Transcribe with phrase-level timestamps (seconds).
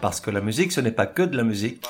[0.00, 1.84] Parce que la musique, ce n'est pas que de la musique.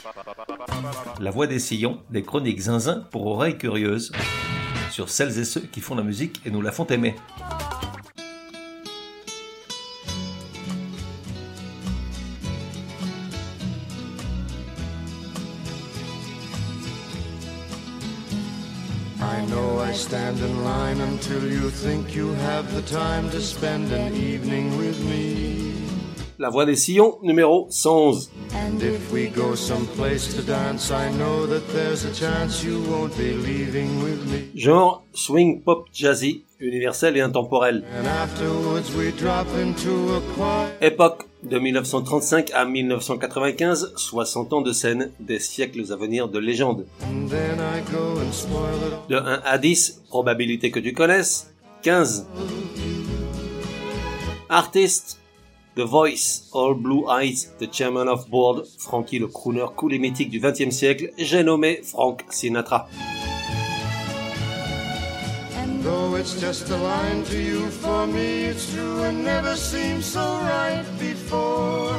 [1.20, 4.10] La voix des sillons, des chroniques zinzin pour oreilles curieuses,
[4.90, 7.14] sur celles et ceux qui font la musique et nous la font aimer.
[19.22, 23.92] I know I stand in line until you think you have the time to spend
[23.92, 25.89] an evening with me.
[26.40, 28.30] La voix des sillons, numéro 111.
[28.54, 33.14] And if we go someplace to dance, I know that there's a chance you won't
[33.18, 34.48] be leaving with me.
[34.56, 37.84] Genre swing pop jazzy, universel et intemporel.
[37.94, 40.78] And afterwards we drop into a quiet.
[40.80, 46.86] Époque de 1935 à 1995, 60 ans de scène, des siècles à venir de légende.
[47.02, 49.08] And then I go and spoil it all.
[49.10, 52.26] De 1 à 10, probabilité que tu connaisses, 15.
[54.48, 55.19] Artiste,
[55.80, 60.28] The Voice, All Blue Eyes, The Chairman of Board, Frankie le crooner cool et mythique
[60.28, 62.86] du 20e siècle, j'ai nommé Frank Sinatra.
[65.82, 70.20] Though it's just a line to you, for me it's true and never seemed so
[70.20, 71.96] right before.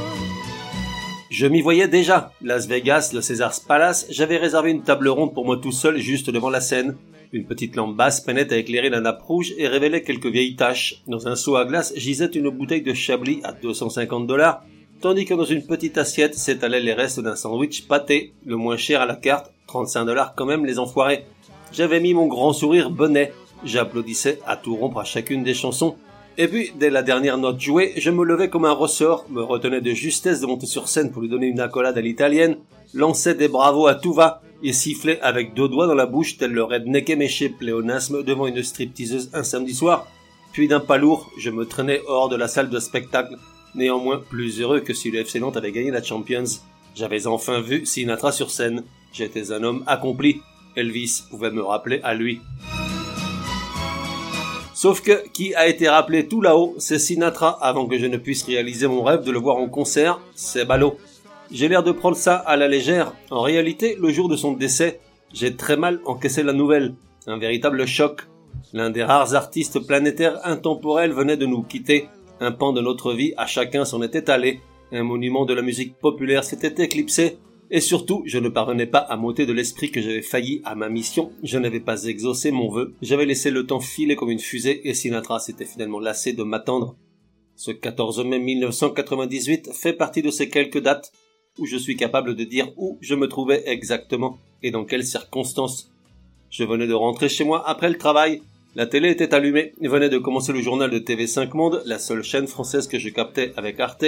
[1.31, 2.33] Je m'y voyais déjà.
[2.44, 6.30] Las Vegas, le Caesars Palace, j'avais réservé une table ronde pour moi tout seul juste
[6.30, 6.98] devant la scène.
[7.33, 11.01] Une petite lampe basse peinait à éclairer la nappe rouge et révélait quelques vieilles taches.
[11.07, 14.65] Dans un seau à glace gisait une bouteille de Chablis à 250 dollars,
[14.99, 18.99] tandis que dans une petite assiette s'étalaient les restes d'un sandwich pâté, le moins cher
[18.99, 21.23] à la carte, 35 dollars quand même les enfoirés.
[21.71, 23.31] J'avais mis mon grand sourire bonnet.
[23.63, 25.95] J'applaudissais à tout rompre à chacune des chansons.
[26.37, 29.79] Et puis, dès la dernière note jouée, je me levais comme un ressort, me retenais
[29.79, 32.57] de justesse de monter sur scène pour lui donner une accolade à l'italienne,
[32.93, 36.52] lançais des bravos à tout va, et sifflait avec deux doigts dans la bouche tel
[36.52, 40.08] le redneck éméché pléonasme devant une stripteaseuse un samedi soir.
[40.54, 43.36] Puis d'un pas lourd, je me traînais hors de la salle de spectacle,
[43.76, 46.44] néanmoins plus heureux que si le FC Nantes avait gagné la Champions.
[46.95, 48.84] J'avais enfin vu Sinatra sur scène.
[49.14, 50.42] J'étais un homme accompli.
[50.76, 52.42] Elvis pouvait me rappeler à lui.
[54.73, 58.44] Sauf que, qui a été rappelé tout là-haut, c'est Sinatra avant que je ne puisse
[58.44, 60.98] réaliser mon rêve de le voir en concert, c'est ballot.
[61.52, 63.14] J'ai l'air de prendre ça à la légère.
[63.30, 65.02] En réalité, le jour de son décès,
[65.34, 66.95] j'ai très mal encaissé la nouvelle.
[67.28, 68.22] Un véritable choc.
[68.72, 72.08] L'un des rares artistes planétaires intemporels venait de nous quitter.
[72.39, 74.62] Un pan de notre vie à chacun s'en était allé.
[74.94, 77.38] Un monument de la musique populaire s'était éclipsé.
[77.70, 80.88] Et surtout, je ne parvenais pas à m'ôter de l'esprit que j'avais failli à ma
[80.88, 81.33] mission.
[81.44, 82.94] Je n'avais pas exaucé mon vœu.
[83.02, 86.95] J'avais laissé le temps filer comme une fusée et Sinatra s'était finalement lassé de m'attendre.
[87.58, 91.12] Ce 14 mai 1998 fait partie de ces quelques dates
[91.60, 95.92] où je suis capable de dire où je me trouvais exactement et dans quelles circonstances.
[96.50, 98.42] Je venais de rentrer chez moi après le travail.
[98.76, 99.73] La télé était allumée.
[99.82, 103.54] Venait de commencer le journal de TV5 Monde, la seule chaîne française que je captais
[103.58, 104.06] avec Arte.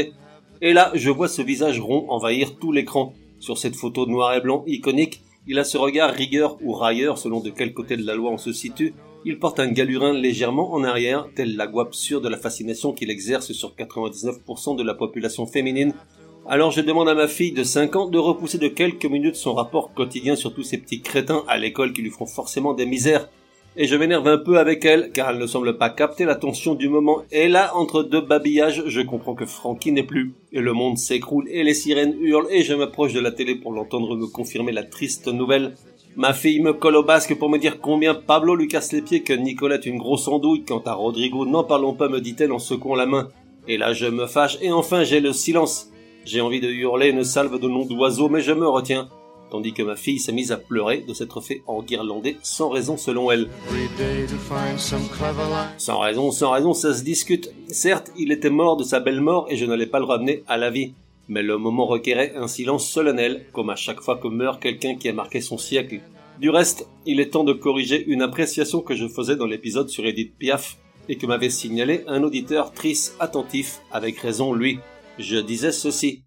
[0.62, 3.14] Et là, je vois ce visage rond envahir tout l'écran.
[3.40, 7.42] Sur cette photo noir et blanc iconique, il a ce regard rigueur ou railleur selon
[7.42, 8.94] de quel côté de la loi on se situe.
[9.26, 13.10] Il porte un galurin légèrement en arrière, telle la gouape sûre de la fascination qu'il
[13.10, 15.94] exerce sur 99% de la population féminine.
[16.46, 19.54] Alors je demande à ma fille de 5 ans de repousser de quelques minutes son
[19.54, 23.30] rapport quotidien sur tous ces petits crétins à l'école qui lui feront forcément des misères.
[23.78, 26.76] Et je m'énerve un peu avec elle, car elle ne semble pas capter la tension
[26.76, 27.24] du moment.
[27.32, 30.34] Et là, entre deux babillages, je comprends que Frankie n'est plus.
[30.52, 33.72] Et le monde s'écroule, et les sirènes hurlent, et je m'approche de la télé pour
[33.72, 35.76] l'entendre me confirmer la triste nouvelle.
[36.18, 39.24] Ma fille me colle au basque pour me dire combien Pablo lui casse les pieds,
[39.24, 42.96] que Nicolette une grosse andouille, quant à Rodrigo, n'en parlons pas, me dit-elle en secouant
[42.96, 43.30] la main.
[43.68, 45.90] Et là, je me fâche, et enfin, j'ai le silence.
[46.26, 49.10] J'ai envie de hurler une salve de noms d'oiseaux, mais je me retiens
[49.54, 53.30] tandis que ma fille s'est mise à pleurer de s'être fait enguirlander sans raison selon
[53.30, 53.50] elle.
[55.78, 57.52] Sans raison, sans raison, ça se discute.
[57.68, 60.58] Certes, il était mort de sa belle mort et je n'allais pas le ramener à
[60.58, 60.96] la vie.
[61.28, 65.08] Mais le moment requérait un silence solennel, comme à chaque fois que meurt quelqu'un qui
[65.08, 66.00] a marqué son siècle.
[66.40, 70.04] Du reste, il est temps de corriger une appréciation que je faisais dans l'épisode sur
[70.04, 70.80] Edith Piaf,
[71.10, 74.80] et que m'avait signalé un auditeur triste attentif, avec raison lui.
[75.20, 76.26] Je disais ceci.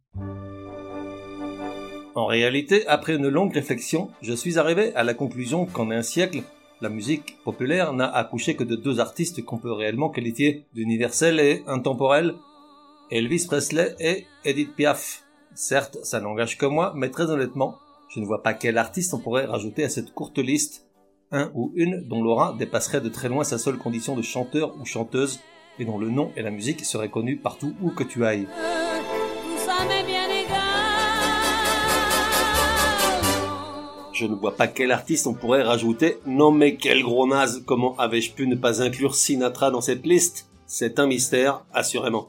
[2.15, 6.43] En réalité, après une longue réflexion, je suis arrivé à la conclusion qu'en un siècle,
[6.81, 11.65] la musique populaire n'a accouché que de deux artistes qu'on peut réellement qualifier d'universels et
[11.67, 12.35] intemporels,
[13.11, 15.25] Elvis Presley et Edith Piaf.
[15.55, 17.79] Certes, ça n'engage que moi, mais très honnêtement,
[18.09, 20.87] je ne vois pas quel artiste on pourrait rajouter à cette courte liste,
[21.33, 24.85] un ou une dont l'aura dépasserait de très loin sa seule condition de chanteur ou
[24.85, 25.41] chanteuse,
[25.79, 28.47] et dont le nom et la musique seraient connus partout où que tu ailles.
[34.13, 36.19] Je ne vois pas quel artiste on pourrait rajouter.
[36.25, 40.49] Non mais quel gros naze, comment avais-je pu ne pas inclure Sinatra dans cette liste?
[40.67, 42.29] C'est un mystère, assurément.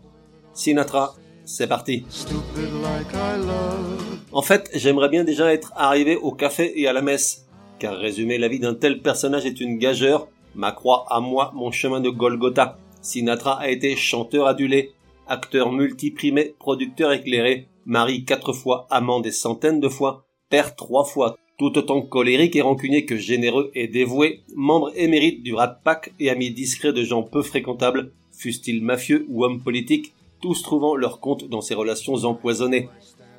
[0.54, 1.16] Sinatra,
[1.46, 2.06] c'est parti.
[2.10, 4.20] Stupid like I love.
[4.34, 7.46] En fait, j'aimerais bien déjà être arrivé au café et à la messe,
[7.80, 11.72] car résumer la vie d'un tel personnage est une gageure, ma croix à moi, mon
[11.72, 12.78] chemin de Golgotha.
[13.08, 14.92] Sinatra a été chanteur adulé,
[15.28, 21.38] acteur multiprimé, producteur éclairé, mari quatre fois, amant des centaines de fois, père trois fois,
[21.58, 26.30] tout autant colérique et rancunier que généreux et dévoué, membre émérite du Rat Pack et
[26.30, 31.48] ami discret de gens peu fréquentables, fussent-ils mafieux ou hommes politiques, tous trouvant leur compte
[31.48, 32.90] dans ces relations empoisonnées.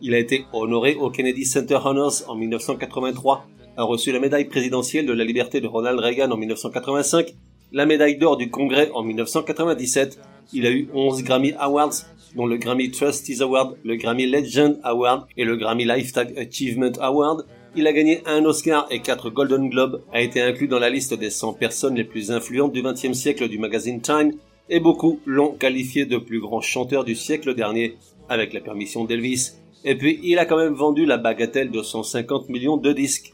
[0.01, 5.05] Il a été honoré au Kennedy Center Honors en 1983, a reçu la médaille présidentielle
[5.05, 7.35] de la liberté de Ronald Reagan en 1985,
[7.73, 10.19] la médaille d'or du Congrès en 1997.
[10.53, 11.93] Il a eu 11 Grammy Awards,
[12.35, 17.47] dont le Grammy Trustees Award, le Grammy Legend Award et le Grammy Lifetime Achievement Award.
[17.77, 21.15] Il a gagné un Oscar et quatre Golden Globes, a été inclus dans la liste
[21.15, 24.33] des 100 personnes les plus influentes du XXe siècle du magazine Time,
[24.71, 27.97] et beaucoup l'ont qualifié de plus grand chanteur du siècle dernier,
[28.29, 29.53] avec la permission d'Elvis.
[29.85, 33.33] Et puis, il a quand même vendu la bagatelle de 150 millions de disques.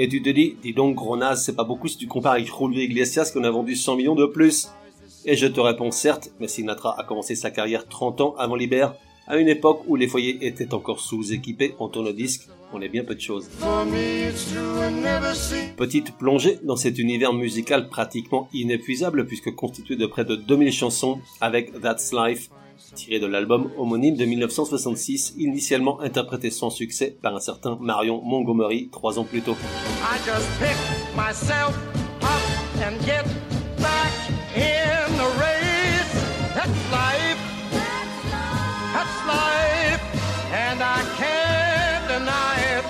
[0.00, 2.80] Et tu te dis, dis donc, gros c'est pas beaucoup si tu compares avec Julio
[2.80, 4.68] Iglesias qu'on a vendu 100 millions de plus.
[5.24, 8.94] Et je te réponds certes, mais Sinatra a commencé sa carrière 30 ans avant Libère,
[9.26, 12.48] à une époque où les foyers étaient encore sous-équipés en tourne-disque.
[12.72, 13.50] On est bien peu de choses.
[15.76, 21.18] Petite plongée dans cet univers musical pratiquement inépuisable puisque constitué de près de 2000 chansons
[21.40, 22.50] avec That's Life,
[22.94, 28.88] tiré de l'album homonyme de 1966, initialement interprété sans succès par un certain Marion Montgomery
[28.90, 29.56] trois ans plus tôt.
[30.02, 30.76] I just pick
[31.16, 31.76] myself
[32.22, 33.24] up and get
[33.78, 34.12] back
[34.56, 36.12] in the race.
[36.54, 37.40] That's life.
[38.94, 40.00] That's life.
[40.52, 42.84] And I can't deny it.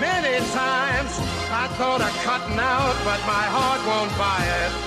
[0.00, 1.12] Many times
[1.52, 4.79] I thought of cutting out, but my heart won't buy it.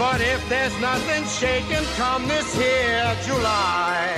[0.00, 4.16] But if there's nothing shaking come this here July.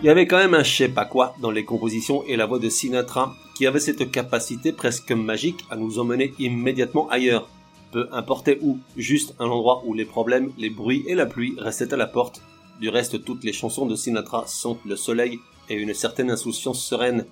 [0.00, 2.46] Il y avait quand même un je sais pas quoi dans les compositions et la
[2.46, 7.46] voix de Sinatra qui avait cette capacité presque magique à nous emmener immédiatement ailleurs.
[7.90, 11.92] Peu importe où, juste un endroit où les problèmes, les bruits et la pluie restaient
[11.92, 12.40] à la porte.
[12.80, 17.26] Du reste, toutes les chansons de Sinatra sentent le soleil et une certaine insouciance sereine.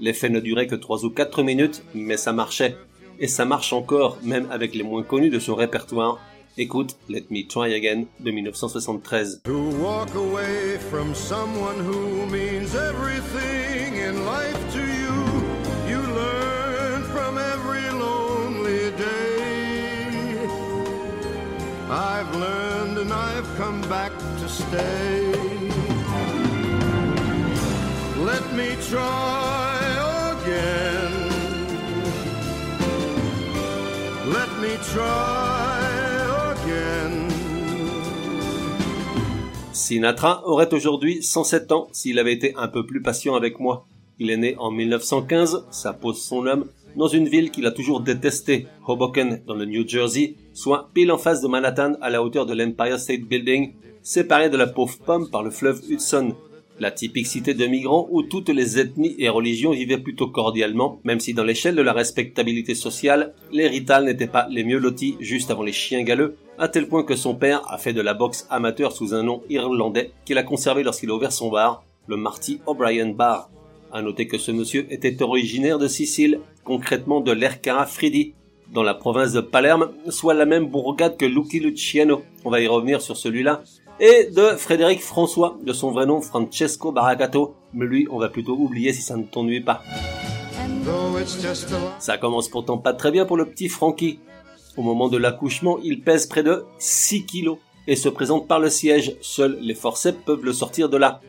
[0.00, 2.78] L'effet ne durait que trois ou quatre minutes, mais ça marchait.
[3.18, 6.18] Et ça marche encore, même avec les moins connus de son répertoire.
[6.58, 9.42] Écoute Let Me Try Again de 1973.
[9.44, 15.12] To walk away from someone who means everything in life to you.
[15.88, 20.48] You learn from every lonely day.
[21.90, 25.32] I've learned and I've come back to stay.
[28.18, 29.65] Let me try
[39.72, 43.86] Sinatra aurait aujourd'hui 107 ans s'il avait été un peu plus patient avec moi.
[44.18, 46.66] Il est né en 1915, ça pose son homme,
[46.96, 51.18] dans une ville qu'il a toujours détestée, Hoboken, dans le New Jersey, soit pile en
[51.18, 55.28] face de Manhattan à la hauteur de l'Empire State Building, séparé de la pauvre pomme
[55.28, 56.34] par le fleuve Hudson.
[56.78, 61.20] La typique cité de migrants où toutes les ethnies et religions vivaient plutôt cordialement, même
[61.20, 65.50] si dans l'échelle de la respectabilité sociale, les Rital n'étaient pas les mieux lotis juste
[65.50, 68.46] avant les chiens galeux, à tel point que son père a fait de la boxe
[68.50, 72.60] amateur sous un nom irlandais qu'il a conservé lorsqu'il a ouvert son bar, le Marty
[72.66, 73.48] O'Brien Bar.
[73.90, 78.34] À noter que ce monsieur était originaire de Sicile, concrètement de l'Ercara Fridi,
[78.72, 82.22] dans la province de Palerme, soit la même bourgade que Lucky Luciano.
[82.44, 83.62] On va y revenir sur celui-là.
[83.98, 88.54] Et de Frédéric François, de son vrai nom Francesco Baragato, mais lui on va plutôt
[88.54, 89.82] oublier si ça ne t'ennuie pas.
[91.98, 94.18] Ça commence pourtant pas très bien pour le petit Frankie.
[94.76, 98.68] Au moment de l'accouchement, il pèse près de 6 kilos et se présente par le
[98.68, 99.16] siège.
[99.22, 101.22] Seuls les forceps peuvent le sortir de là.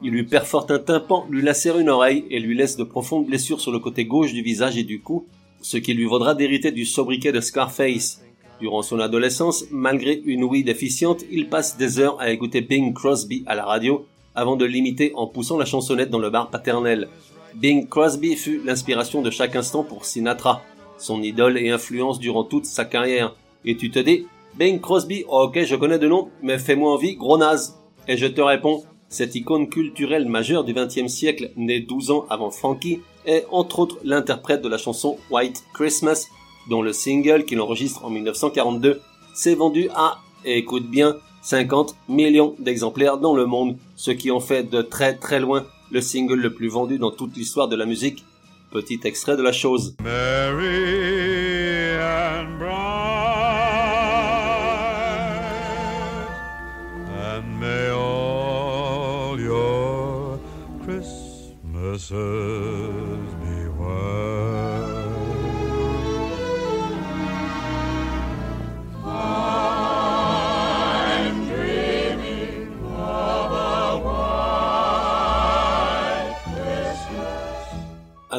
[0.00, 3.60] Il lui perforte un tympan, lui lacère une oreille et lui laisse de profondes blessures
[3.60, 5.26] sur le côté gauche du visage et du cou,
[5.60, 8.22] ce qui lui vaudra d'hériter du sobriquet de Scarface.
[8.62, 13.42] Durant son adolescence, malgré une ouïe déficiente, il passe des heures à écouter Bing Crosby
[13.46, 17.08] à la radio avant de l'imiter en poussant la chansonnette dans le bar paternel.
[17.56, 20.62] Bing Crosby fut l'inspiration de chaque instant pour Sinatra,
[20.96, 23.34] son idole et influence durant toute sa carrière.
[23.64, 27.38] Et tu te dis, Bing Crosby, ok je connais de nom, mais fais-moi envie, gros
[27.38, 27.80] naze.
[28.06, 32.52] Et je te réponds, cette icône culturelle majeure du XXe siècle, née 12 ans avant
[32.52, 36.28] Frankie, est entre autres l'interprète de la chanson White Christmas,
[36.68, 39.00] dont le single qu'il enregistre en 1942
[39.34, 44.40] s'est vendu à, et écoute bien, 50 millions d'exemplaires dans le monde, ce qui en
[44.40, 47.84] fait de très très loin le single le plus vendu dans toute l'histoire de la
[47.84, 48.24] musique.
[48.70, 49.94] Petit extrait de la chose.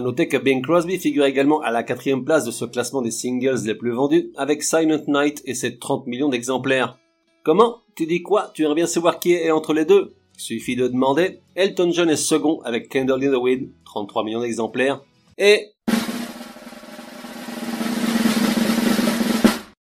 [0.03, 3.65] Noter que Bing Crosby figure également à la quatrième place de ce classement des singles
[3.65, 6.97] les plus vendus avec Silent Night et ses 30 millions d'exemplaires.
[7.43, 7.77] Comment?
[7.95, 8.51] Tu dis quoi?
[8.53, 10.13] Tu aimerais bien savoir qui est entre les deux?
[10.37, 11.39] Suffit de demander.
[11.55, 15.01] Elton John est second avec Candle in the Wind, 33 millions d'exemplaires.
[15.37, 15.67] Et...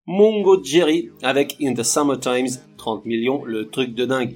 [0.07, 4.35] Mungo Jerry avec In the Summer Times, 30 millions, le truc de dingue.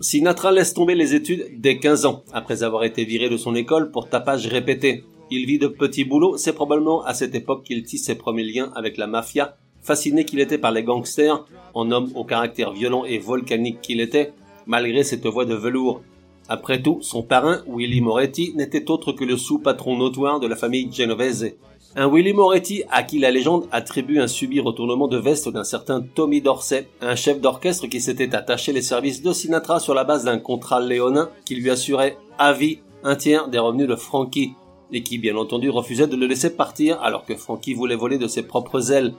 [0.00, 3.90] Sinatra laisse tomber les études dès 15 ans, après avoir été viré de son école
[3.90, 5.02] pour tapage répété.
[5.28, 8.70] Il vit de petits boulots, c'est probablement à cette époque qu'il tisse ses premiers liens
[8.76, 13.18] avec la mafia, fasciné qu'il était par les gangsters, en homme au caractère violent et
[13.18, 14.32] volcanique qu'il était,
[14.66, 16.00] malgré cette voix de velours.
[16.48, 20.92] Après tout, son parrain, Willy Moretti, n'était autre que le sous-patron notoire de la famille
[20.92, 21.56] Genovese.
[21.96, 26.02] Un Willy Moretti à qui la légende attribue un subit retournement de veste d'un certain
[26.02, 30.24] Tommy Dorsey, un chef d'orchestre qui s'était attaché les services de Sinatra sur la base
[30.24, 34.52] d'un contrat léonin qui lui assurait à vie un tiers des revenus de Frankie,
[34.92, 38.28] et qui bien entendu refusait de le laisser partir alors que Frankie voulait voler de
[38.28, 39.14] ses propres ailes.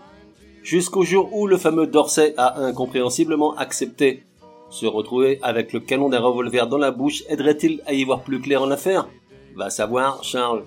[0.61, 4.23] Jusqu'au jour où le fameux Dorsey a incompréhensiblement accepté.
[4.69, 8.39] Se retrouver avec le canon d'un revolver dans la bouche aiderait-il à y voir plus
[8.39, 9.07] clair en affaire
[9.55, 10.63] Va savoir, Charles.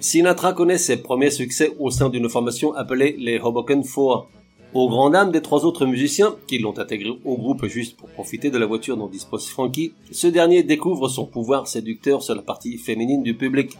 [0.00, 4.28] Sinatra connaît ses premiers succès au sein d'une formation appelée les Hoboken Four.
[4.74, 8.50] Au grand dam des trois autres musiciens, qui l'ont intégré au groupe juste pour profiter
[8.50, 12.76] de la voiture dont dispose Frankie, ce dernier découvre son pouvoir séducteur sur la partie
[12.76, 13.78] féminine du public.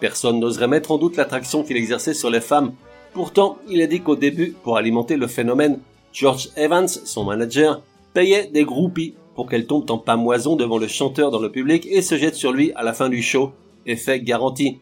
[0.00, 2.74] Personne n'oserait mettre en doute l'attraction qu'il exerçait sur les femmes.
[3.14, 5.78] Pourtant, il est dit qu'au début, pour alimenter le phénomène,
[6.12, 7.80] George Evans, son manager,
[8.12, 12.02] payait des groupies pour qu'elles tombent en pamoison devant le chanteur dans le public et
[12.02, 13.52] se jettent sur lui à la fin du show.
[13.84, 14.78] Effet garanti.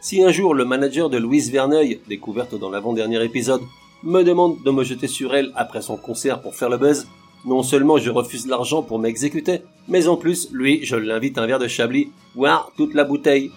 [0.00, 3.60] Si un jour le manager de Louise Verneuil, découverte dans l'avant-dernier épisode,
[4.04, 7.08] me demande de me jeter sur elle après son concert pour faire le buzz,
[7.44, 11.58] non seulement je refuse l'argent pour m'exécuter, mais en plus, lui, je l'invite un verre
[11.58, 13.50] de Chablis, voire toute la bouteille.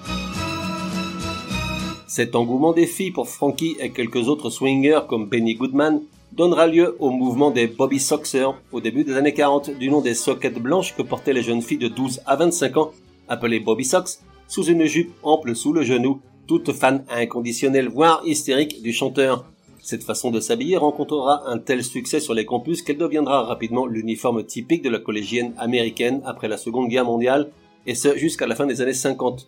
[2.08, 6.96] Cet engouement des filles pour Frankie et quelques autres swingers comme Benny Goodman donnera lieu
[7.00, 10.96] au mouvement des Bobby Soxers au début des années 40 du nom des soquettes blanches
[10.96, 12.92] que portaient les jeunes filles de 12 à 25 ans
[13.28, 18.82] appelées Bobby Sox sous une jupe ample sous le genou, toute fan inconditionnelle voire hystérique
[18.82, 19.46] du chanteur.
[19.82, 24.44] Cette façon de s'habiller rencontrera un tel succès sur les campus qu'elle deviendra rapidement l'uniforme
[24.44, 27.50] typique de la collégienne américaine après la Seconde Guerre mondiale,
[27.88, 29.48] et ce jusqu'à la fin des années 50.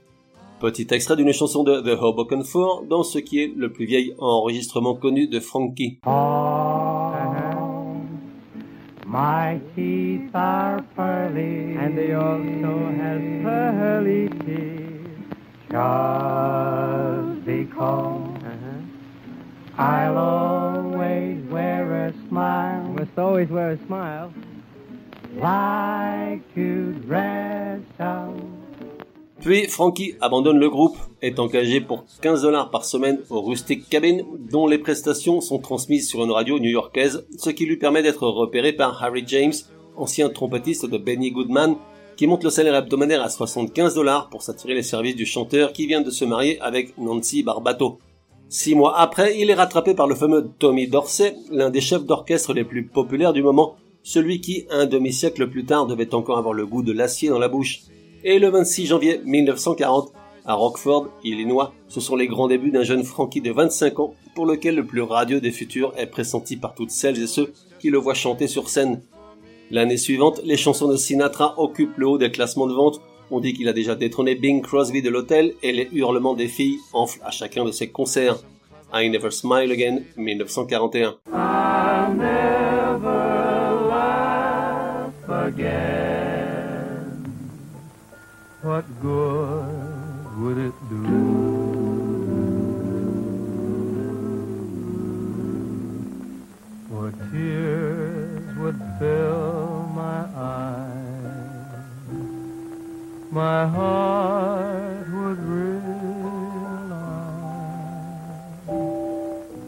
[0.59, 4.15] Petit extrait d'une chanson de The Hoboken Four dans ce qui est le plus vieil
[4.17, 5.99] enregistrement connu de Frankie.
[9.13, 15.37] My teeth are pearly, and they also have pearly teeth.
[15.69, 19.77] Just because uh-huh.
[19.77, 22.85] I'll always wear a smile.
[22.85, 24.33] Must always wear a smile.
[25.35, 28.41] Like to dress out.
[29.41, 34.19] Puis Frankie abandonne le groupe, est engagé pour 15 dollars par semaine au Rustic Cabin,
[34.37, 38.73] dont les prestations sont transmises sur une radio new-yorkaise, ce qui lui permet d'être repéré
[38.73, 39.53] par Harry James,
[39.95, 41.77] ancien trompettiste de Benny Goodman,
[42.17, 45.87] qui monte le salaire hebdomadaire à 75 dollars pour s'attirer les services du chanteur qui
[45.87, 47.99] vient de se marier avec Nancy Barbato.
[48.49, 52.53] Six mois après, il est rattrapé par le fameux Tommy Dorsey, l'un des chefs d'orchestre
[52.53, 56.65] les plus populaires du moment, celui qui, un demi-siècle plus tard, devait encore avoir le
[56.65, 57.83] goût de l'acier dans la bouche.
[58.25, 60.13] Et le 26 janvier 1940,
[60.45, 64.45] à Rockford, Illinois, ce sont les grands débuts d'un jeune Frankie de 25 ans pour
[64.45, 67.97] lequel le plus radieux des futurs est pressenti par toutes celles et ceux qui le
[67.97, 69.01] voient chanter sur scène.
[69.71, 73.01] L'année suivante, les chansons de Sinatra occupent le haut des classements de vente.
[73.31, 76.77] On dit qu'il a déjà détrôné Bing Crosby de l'hôtel et les hurlements des filles
[76.91, 78.37] enflent à chacun de ses concerts.
[78.93, 81.15] I Never Smile Again, 1941.
[81.31, 82.99] I'll never
[83.89, 86.03] laugh again.
[88.61, 89.42] What good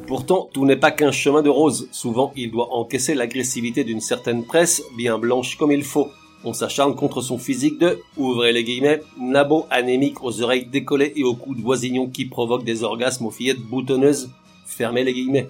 [0.08, 1.90] Pourtant, tout n'est pas qu'un chemin de rose.
[1.92, 6.10] Souvent, il doit encaisser l'agressivité d'une certaine presse, bien blanche comme il faut.
[6.44, 11.24] On s'acharne contre son physique de, ouvrez les guillemets, nabo anémique aux oreilles décollées et
[11.24, 14.30] au cou d'oisillon qui provoque des orgasmes aux fillettes boutonneuses,
[14.68, 15.50] fermez les guillemets.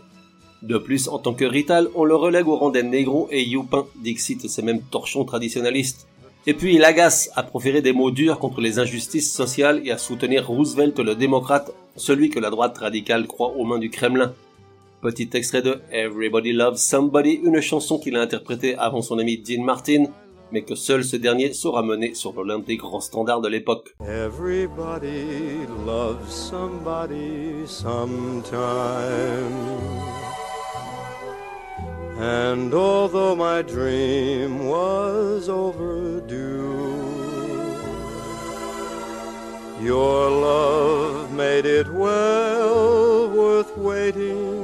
[0.62, 3.86] De plus, en tant que rital, on le relègue au rang des négros et youpins,
[4.02, 6.08] dixit ces mêmes torchons traditionnalistes.
[6.48, 9.98] Et puis il agace à proférer des mots durs contre les injustices sociales et à
[9.98, 14.34] soutenir Roosevelt le démocrate, celui que la droite radicale croit aux mains du Kremlin.
[15.02, 19.64] Petit extrait de Everybody Loves Somebody, une chanson qu'il a interprétée avant son ami Dean
[19.64, 20.06] Martin,
[20.52, 23.96] mais que seul ce dernier saura mener sur l'un des grands standards de l'époque.
[32.18, 36.96] And although my dream was overdue,
[39.82, 44.55] your love made it well worth waiting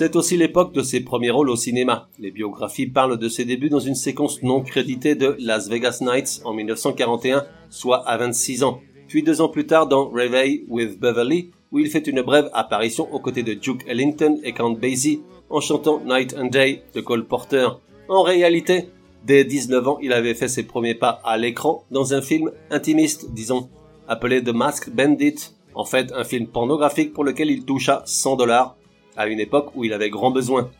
[0.00, 2.08] C'est aussi l'époque de ses premiers rôles au cinéma.
[2.18, 6.40] Les biographies parlent de ses débuts dans une séquence non créditée de Las Vegas Nights
[6.46, 8.80] en 1941, soit à 26 ans.
[9.08, 13.12] Puis deux ans plus tard dans Reveille with Beverly, où il fait une brève apparition
[13.12, 17.26] aux côtés de Duke Ellington et Count Basie en chantant Night and Day de Cole
[17.26, 17.68] Porter.
[18.08, 18.88] En réalité,
[19.26, 23.34] dès 19 ans, il avait fait ses premiers pas à l'écran dans un film intimiste,
[23.34, 23.68] disons,
[24.08, 28.78] appelé The Masked Bandit, en fait un film pornographique pour lequel il toucha 100 dollars
[29.16, 30.70] à une époque où il avait grand besoin.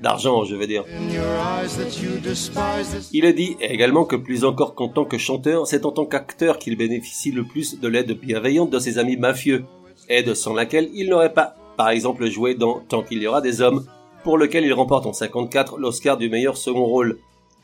[0.00, 0.84] D'argent, je veux dire.
[3.12, 6.58] Il a dit également que plus encore qu'en tant que chanteur, c'est en tant qu'acteur
[6.58, 9.64] qu'il bénéficie le plus de l'aide bienveillante de ses amis mafieux,
[10.08, 13.60] aide sans laquelle il n'aurait pas, par exemple, joué dans Tant qu'il y aura des
[13.60, 13.84] hommes,
[14.24, 17.18] pour lequel il remporte en 54 l'Oscar du meilleur second rôle.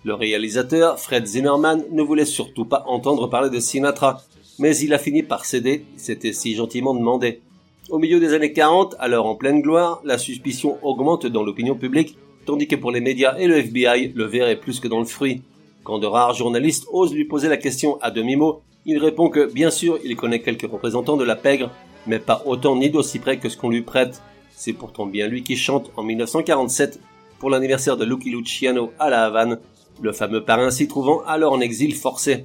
[0.04, 4.22] Le réalisateur, Fred Zimmerman, ne voulait surtout pas entendre parler de Sinatra,
[4.58, 7.40] mais il a fini par céder, c'était si gentiment demandé.
[7.88, 12.18] Au milieu des années 40, alors en pleine gloire, la suspicion augmente dans l'opinion publique,
[12.44, 15.04] tandis que pour les médias et le FBI, le verre est plus que dans le
[15.04, 15.42] fruit.
[15.84, 19.70] Quand de rares journalistes osent lui poser la question à demi-mot, il répond que bien
[19.70, 21.70] sûr il connaît quelques représentants de la pègre,
[22.08, 24.20] mais pas autant ni d'aussi près que ce qu'on lui prête.
[24.50, 26.98] C'est pourtant bien lui qui chante en 1947
[27.38, 29.58] pour l'anniversaire de Lucky Luciano à La Havane,
[30.02, 32.44] le fameux parrain s'y trouvant alors en exil forcé.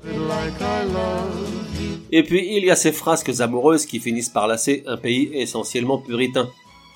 [2.11, 5.97] Et puis il y a ces frasques amoureuses qui finissent par lasser un pays essentiellement
[5.97, 6.49] puritain.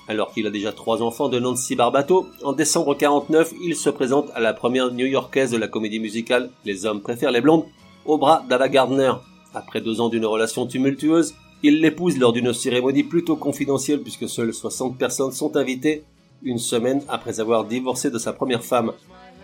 [0.08, 4.30] Alors qu'il a déjà trois enfants de Nancy Barbato, en décembre 49, il se présente
[4.34, 7.64] à la première new-yorkaise de la comédie musicale Les hommes préfèrent les blondes,
[8.04, 9.12] au bras d'Ava Gardner.
[9.54, 14.54] Après deux ans d'une relation tumultueuse, il l'épouse lors d'une cérémonie plutôt confidentielle puisque seules
[14.54, 16.04] 60 personnes sont invitées,
[16.42, 18.92] une semaine après avoir divorcé de sa première femme.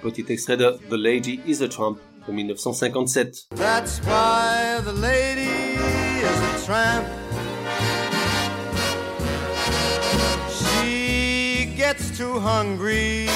[0.02, 3.46] Petit extrait de The Lady is a Trump de 1957.
[3.50, 5.76] That's why the lady
[6.22, 7.06] is a tramp.
[10.48, 13.28] She gets too hungry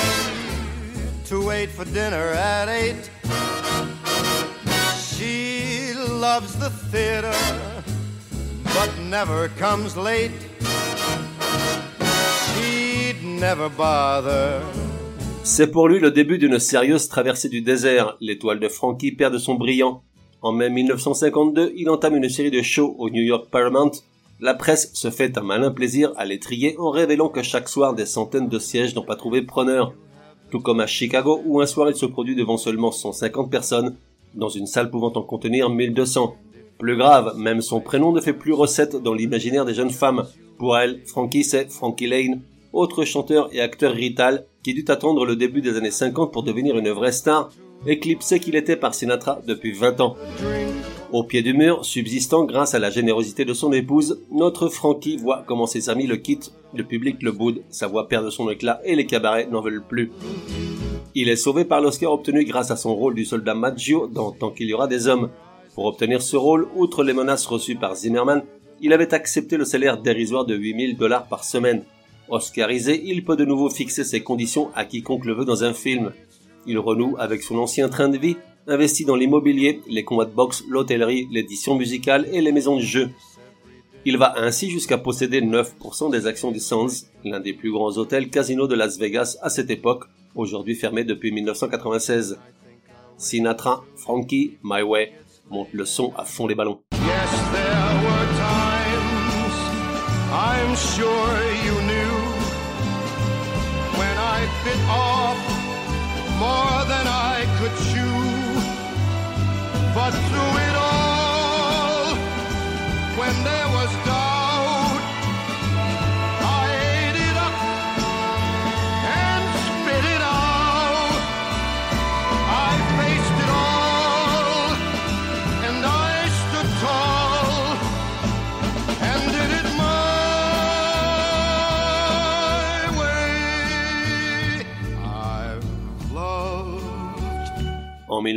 [1.25, 3.11] to wait for dinner at eight.
[4.96, 7.35] She loves the theater,
[8.64, 10.31] but never comes late.
[12.55, 14.62] She'd never bother.
[15.48, 18.16] C'est pour lui le début d'une sérieuse traversée du désert.
[18.20, 20.02] L'étoile de Frankie perd de son brillant.
[20.42, 23.92] En mai 1952, il entame une série de shows au New York Paramount.
[24.40, 28.06] La presse se fait un malin plaisir à l'étrier en révélant que chaque soir des
[28.06, 29.94] centaines de sièges n'ont pas trouvé preneur.
[30.50, 33.96] Tout comme à Chicago où un soir il se produit devant seulement 150 personnes,
[34.35, 36.35] dans une salle pouvant en contenir 1200.
[36.76, 40.24] Plus grave, même son prénom ne fait plus recette dans l'imaginaire des jeunes femmes.
[40.59, 45.37] Pour elle, Frankie c'est Frankie Lane, autre chanteur et acteur rital qui dut attendre le
[45.37, 47.50] début des années 50 pour devenir une vraie star,
[47.87, 50.16] éclipsé qu'il était par Sinatra depuis 20 ans.
[51.12, 55.44] Au pied du mur, subsistant grâce à la générosité de son épouse, notre Frankie voit
[55.46, 58.81] comment ses amis le quittent, le public le boude, sa voix perd de son éclat
[58.85, 60.11] et les cabarets n'en veulent plus.
[61.14, 64.50] Il est sauvé par l'Oscar obtenu grâce à son rôle du soldat Maggio dans Tant
[64.50, 65.31] qu'il y aura des hommes.
[65.76, 68.42] Pour obtenir ce rôle, outre les menaces reçues par Zimmerman,
[68.81, 71.85] il avait accepté le salaire dérisoire de 8000 dollars par semaine.
[72.28, 76.12] Oscarisé, il peut de nouveau fixer ses conditions à quiconque le veut dans un film.
[76.66, 78.36] Il renoue avec son ancien train de vie,
[78.66, 83.10] investi dans l'immobilier, les combats de boxe, l'hôtellerie, l'édition musicale et les maisons de jeux.
[84.04, 86.86] Il va ainsi jusqu'à posséder 9% des actions du Sands,
[87.24, 91.32] l'un des plus grands hôtels casinos de Las Vegas à cette époque, aujourd'hui fermé depuis
[91.32, 92.38] 1996.
[93.16, 95.12] Sinatra, Frankie, My Way,
[95.50, 96.80] monte le son à fond les ballons.
[106.88, 108.18] Than I could chew.
[109.94, 112.14] But through it all,
[113.18, 113.65] when there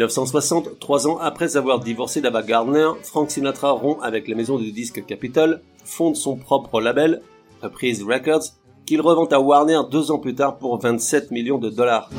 [0.06, 4.72] 1960, trois ans après avoir divorcé d'Ava Gardner, Frank Sinatra rompt avec la maison du
[4.72, 7.22] disque Capitol, fonde son propre label,
[7.62, 8.54] Reprise Records,
[8.86, 12.10] qu'il revend à Warner deux ans plus tard pour 27 millions de dollars.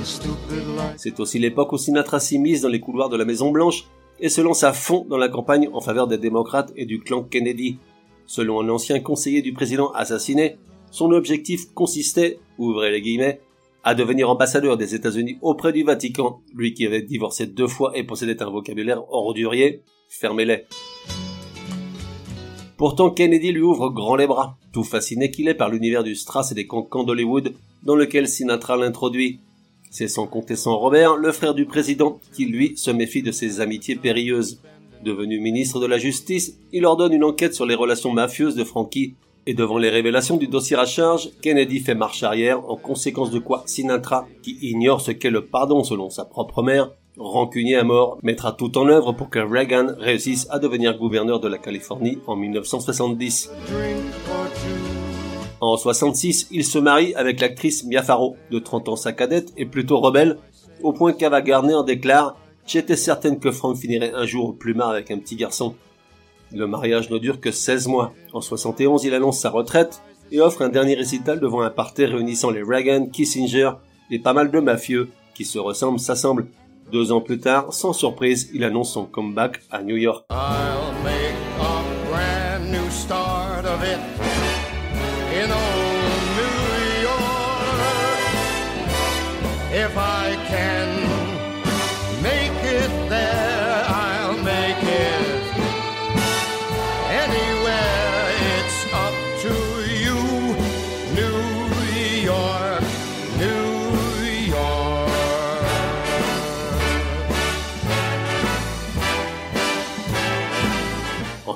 [0.99, 3.87] C'est aussi l'époque où Sinatra s'immisce dans les couloirs de la Maison Blanche
[4.21, 7.23] et se lance à fond dans la campagne en faveur des démocrates et du clan
[7.23, 7.79] Kennedy.
[8.27, 10.59] Selon un ancien conseiller du président assassiné,
[10.91, 13.41] son objectif consistait, ouvrez les guillemets,
[13.85, 18.05] à devenir ambassadeur des États-Unis auprès du Vatican, lui qui avait divorcé deux fois et
[18.05, 20.65] possédait un vocabulaire ordurier, fermez-les.
[22.77, 26.53] Pourtant, Kennedy lui ouvre grand les bras, tout fasciné qu'il est par l'univers du Strass
[26.53, 29.41] et des cancans d'Hollywood dans lequel Sinatra l'introduit.
[29.91, 33.61] C'est sans compter son Robert, le frère du président, qui lui se méfie de ses
[33.61, 34.63] amitiés périlleuses.
[35.05, 39.15] Devenu ministre de la Justice, il ordonne une enquête sur les relations mafieuses de Frankie,
[39.47, 43.39] et devant les révélations du dossier à charge, Kennedy fait marche arrière, en conséquence de
[43.39, 48.19] quoi Sinatra, qui ignore ce qu'est le pardon selon sa propre mère, rancunier à mort,
[48.23, 52.37] mettra tout en œuvre pour que Reagan réussisse à devenir gouverneur de la Californie en
[52.37, 53.51] 1970.
[55.61, 59.67] En 66, il se marie avec l'actrice Mia Farrow, de 30 ans sa cadette et
[59.67, 60.39] plutôt rebelle,
[60.83, 65.11] au point qu'Ava Gardner déclare J'étais certaine que Frank finirait un jour au plumard avec
[65.11, 65.75] un petit garçon.
[66.53, 68.13] Le mariage ne dure que 16 mois.
[68.33, 72.51] En 71, il annonce sa retraite et offre un dernier récital devant un parterre réunissant
[72.51, 73.71] les Reagan, Kissinger
[74.11, 76.47] et pas mal de mafieux qui se ressemblent, s'assemblent.
[76.93, 80.25] Deux ans plus tard, sans surprise, il annonce son comeback à New York.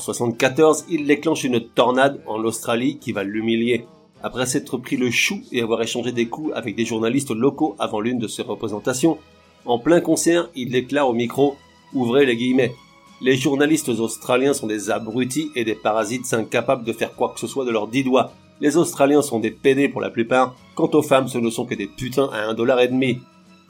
[0.05, 3.87] 74, il déclenche une tornade en Australie qui va l'humilier.
[4.23, 8.01] Après s'être pris le chou et avoir échangé des coups avec des journalistes locaux avant
[8.01, 9.19] l'une de ses représentations,
[9.65, 11.57] en plein concert, il déclare au micro,
[11.95, 12.75] ouvrez les guillemets,
[13.23, 17.47] les journalistes australiens sont des abrutis et des parasites incapables de faire quoi que ce
[17.47, 18.33] soit de leurs dix doigts.
[18.61, 20.55] Les Australiens sont des pédés pour la plupart.
[20.75, 23.21] Quant aux femmes, ce ne sont que des putains à un dollar et demi.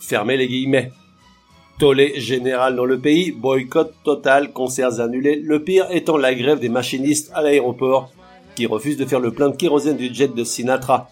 [0.01, 0.91] Fermez les guillemets.
[1.79, 6.69] Tollé général dans le pays, boycott total, concerts annulés, le pire étant la grève des
[6.69, 8.13] machinistes à l'aéroport,
[8.55, 11.11] qui refusent de faire le plein de kérosène du jet de Sinatra.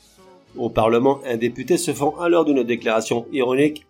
[0.57, 3.87] Au Parlement, un député se fend alors d'une déclaration ironique.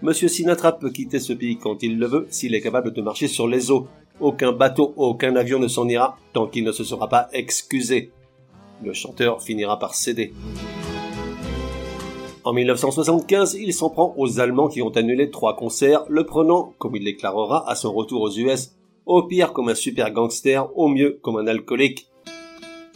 [0.00, 3.26] Monsieur Sinatra peut quitter ce pays quand il le veut, s'il est capable de marcher
[3.26, 3.88] sur les eaux.
[4.20, 8.12] Aucun bateau, aucun avion ne s'en ira tant qu'il ne se sera pas excusé.
[8.84, 10.32] Le chanteur finira par céder.
[12.44, 16.96] En 1975, il s'en prend aux Allemands qui ont annulé trois concerts, le prenant, comme
[16.96, 18.72] il déclarera à son retour aux US,
[19.06, 22.08] au pire comme un super gangster, au mieux comme un alcoolique.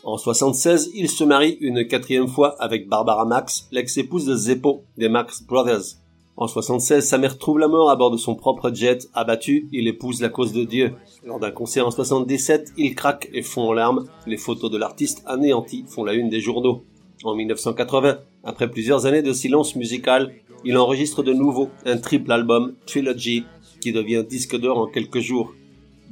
[0.02, 5.08] En 76, il se marie une quatrième fois avec Barbara Max, l'ex-épouse de Zeppo, des
[5.08, 5.94] Max Brothers.
[6.36, 9.08] En 76, sa mère trouve la mort à bord de son propre jet.
[9.14, 10.94] Abattu, il épouse la cause de Dieu.
[11.24, 14.06] Lors d'un concert en 77, il craque et fond en larmes.
[14.26, 16.82] Les photos de l'artiste anéanti font la une des journaux.
[17.24, 20.32] En 1980, après plusieurs années de silence musical,
[20.64, 23.44] il enregistre de nouveau un triple album, Trilogy,
[23.80, 25.52] qui devient disque d'or en quelques jours.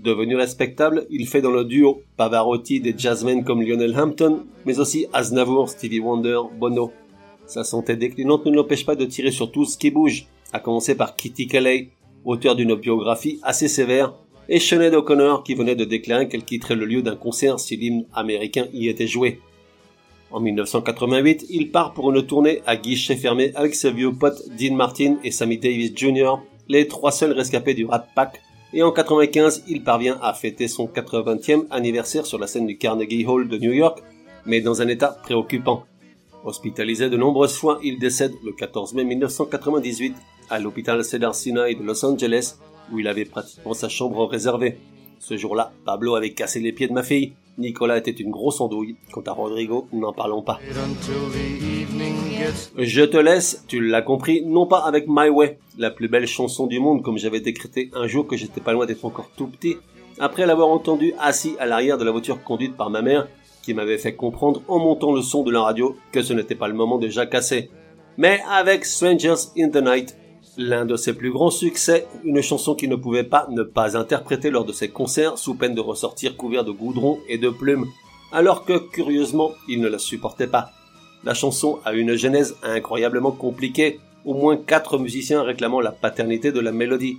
[0.03, 5.07] Devenu respectable, il fait dans le duo Pavarotti des jazzmen comme Lionel Hampton, mais aussi
[5.13, 6.93] Aznavour, Stevie Wonder, Bono.
[7.47, 10.97] Sa santé déclinante ne l'empêche pas de tirer sur tout ce qui bouge, à commencer
[10.97, 11.91] par Kitty Kelly,
[12.25, 14.13] auteur d'une biographie assez sévère,
[14.49, 18.07] et Sinead O'Connor qui venait de déclarer qu'elle quitterait le lieu d'un concert si l'hymne
[18.13, 19.41] américain y était joué.
[20.35, 24.75] En 1988, il part pour une tournée à guichet fermé avec ses vieux potes Dean
[24.75, 28.43] Martin et Sammy Davis Jr., les trois seuls rescapés du Rat Pack,
[28.73, 33.25] et en 95, il parvient à fêter son 80e anniversaire sur la scène du Carnegie
[33.25, 34.03] Hall de New York,
[34.45, 35.85] mais dans un état préoccupant.
[36.43, 40.17] Hospitalisé de nombreuses fois, il décède le 14 mai 1998
[40.51, 42.57] à l'hôpital Cedar Sinai de Los Angeles,
[42.91, 44.79] où il avait pratiquement sa chambre réservée.
[45.21, 47.35] Ce jour-là, Pablo avait cassé les pieds de ma fille.
[47.59, 48.97] Nicolas était une grosse andouille.
[49.13, 50.59] Quant à Rodrigo, n'en parlons pas.
[52.77, 56.67] Je te laisse, tu l'as compris, non pas avec My Way, la plus belle chanson
[56.67, 59.77] du monde comme j'avais décrété un jour que j'étais pas loin d'être encore tout petit,
[60.19, 63.29] après l'avoir entendu assis à l'arrière de la voiture conduite par ma mère,
[63.63, 66.69] qui m'avait fait comprendre en montant le son de la radio que ce n'était pas
[66.69, 67.71] le moment de jacasser.
[68.19, 70.17] Mais avec Strangers in the Night,
[70.57, 74.51] l'un de ses plus grands succès, une chanson qu'il ne pouvait pas ne pas interpréter
[74.51, 77.87] lors de ses concerts sous peine de ressortir couvert de goudron et de plumes,
[78.33, 80.71] alors que, curieusement, il ne la supportait pas.
[81.25, 86.61] La chanson a une genèse incroyablement compliquée, au moins quatre musiciens réclamant la paternité de
[86.61, 87.19] la mélodie.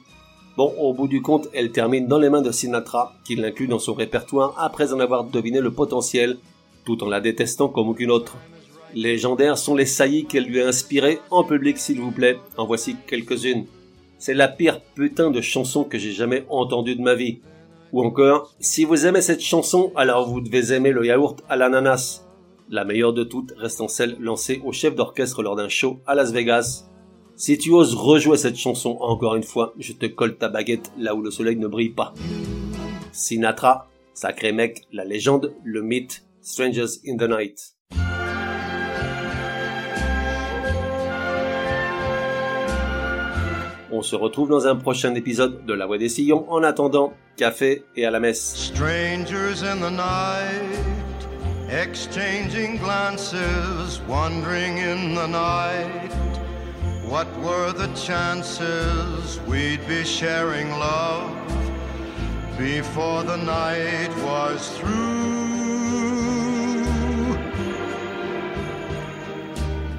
[0.57, 3.79] Bon, au bout du compte, elle termine dans les mains de Sinatra, qui l'inclut dans
[3.79, 6.37] son répertoire après en avoir deviné le potentiel,
[6.85, 8.37] tout en la détestant comme aucune autre.
[8.95, 12.95] Légendaires sont les saillies qu'elle lui a inspirées en public s'il vous plaît, en voici
[13.07, 13.65] quelques-unes.
[14.17, 17.39] C'est la pire putain de chanson que j'ai jamais entendue de ma vie.
[17.91, 22.25] Ou encore, si vous aimez cette chanson, alors vous devez aimer le yaourt à l'ananas.
[22.69, 26.31] La meilleure de toutes restant celle lancée au chef d'orchestre lors d'un show à Las
[26.31, 26.85] Vegas.
[27.35, 31.15] Si tu oses rejouer cette chanson encore une fois, je te colle ta baguette là
[31.15, 32.13] où le soleil ne brille pas.
[33.11, 37.74] Sinatra, sacré mec, la légende, le mythe, Strangers in the Night.
[43.97, 46.45] On se retrouve dans un prochain épisode de La Voix des Sillons.
[46.49, 48.73] En attendant, café et à la messe.
[48.73, 51.23] Strangers in the night,
[51.69, 56.11] exchanging glances, wandering in the night.
[57.07, 61.31] What were the chances we'd be sharing love
[62.57, 65.15] before the night was through?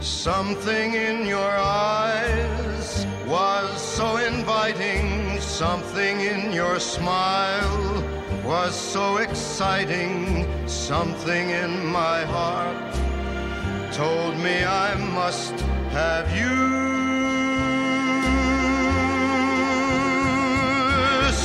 [0.02, 2.45] Something in your eyes
[3.96, 8.04] so inviting, something in your smile
[8.44, 12.92] was so exciting, something in my heart
[13.94, 15.54] told me I must
[15.96, 16.56] have you.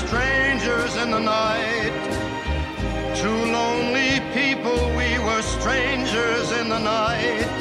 [0.04, 1.96] Strangers in the night,
[3.16, 7.61] two lonely people, we were strangers in the night.